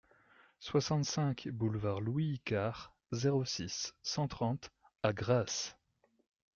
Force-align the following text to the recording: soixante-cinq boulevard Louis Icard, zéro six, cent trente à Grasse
soixante-cinq 0.59 1.47
boulevard 1.49 2.01
Louis 2.01 2.31
Icard, 2.33 2.91
zéro 3.11 3.45
six, 3.45 3.93
cent 4.01 4.27
trente 4.27 4.71
à 5.03 5.13
Grasse 5.13 5.77